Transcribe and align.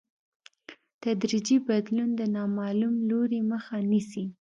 تدریجي 1.03 1.57
بدلون 1.67 2.09
د 2.19 2.21
نامعلوم 2.35 2.95
لوري 3.09 3.41
مخه 3.51 3.75
نیسي. 3.91 4.23